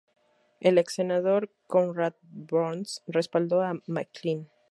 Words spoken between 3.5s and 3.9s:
a